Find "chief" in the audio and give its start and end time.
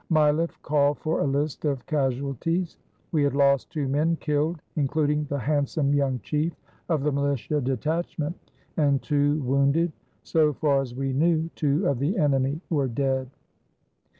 6.23-6.53